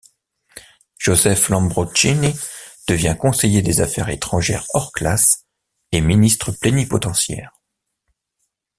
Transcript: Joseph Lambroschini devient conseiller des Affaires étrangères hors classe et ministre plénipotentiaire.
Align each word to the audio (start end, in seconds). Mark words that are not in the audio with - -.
Joseph 0.97 1.49
Lambroschini 1.49 2.33
devient 2.87 3.15
conseiller 3.19 3.61
des 3.61 3.81
Affaires 3.81 4.09
étrangères 4.09 4.65
hors 4.73 4.91
classe 4.93 5.45
et 5.91 6.01
ministre 6.01 6.51
plénipotentiaire. 6.51 7.51